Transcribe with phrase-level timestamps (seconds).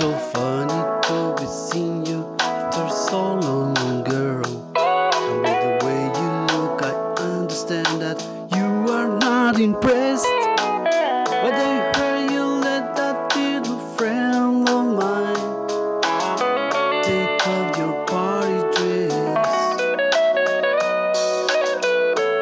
[0.00, 4.46] so funny to be seeing you after so long, girl.
[4.74, 8.18] And with the way you look, I understand that
[8.56, 10.24] you are not impressed.
[11.42, 15.68] But I heard you let that little friend of mine
[17.02, 19.52] take off your party dress.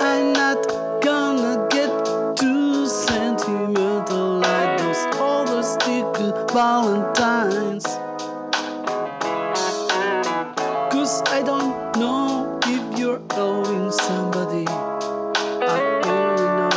[0.00, 0.60] I'm not
[1.02, 1.90] gonna get
[2.36, 7.29] too sentimental like those other sticky valentines.
[11.26, 14.64] I don't know if you're owing somebody.
[14.68, 16.70] I only know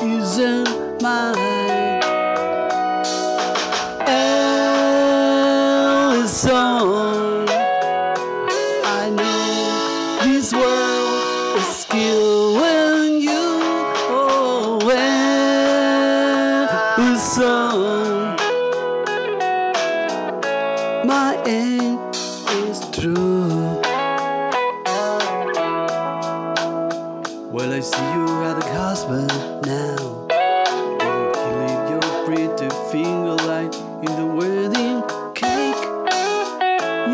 [0.00, 2.02] it isn't mine.
[6.08, 7.48] Alison,
[8.84, 13.60] I know this world is when you
[14.10, 14.80] oh
[16.98, 18.36] Alison.
[21.06, 22.07] My aim
[22.52, 23.80] is true.
[27.52, 29.28] Well, I see you at the husband
[29.66, 29.96] now.
[31.00, 33.74] Will you leave your pretty finger light
[34.06, 35.02] in the wedding
[35.34, 35.82] cake?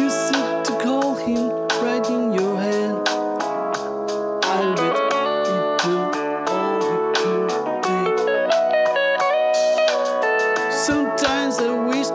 [0.00, 1.50] You said to call him
[1.82, 3.08] right in your hand.
[4.44, 4.96] I'll bet
[5.46, 6.16] he took
[6.50, 7.50] all he could
[7.84, 8.18] take.
[10.72, 12.08] Sometimes I wish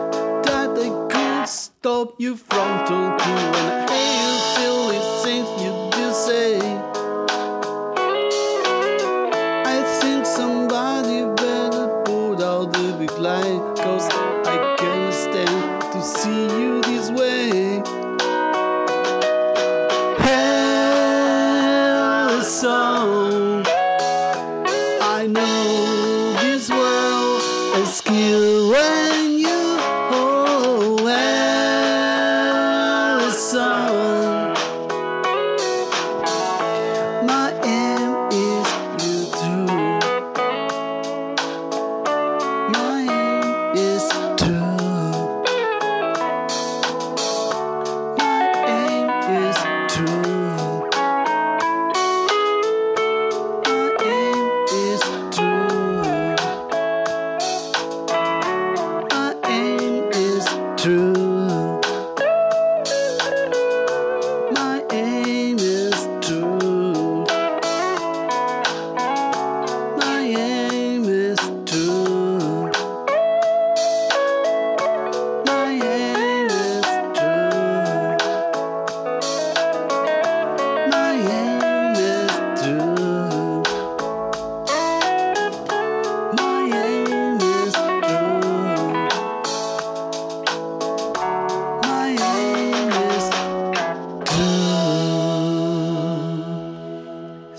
[1.80, 4.09] stop you from talking.
[37.22, 37.59] My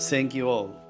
[0.08, 0.81] Thank you all.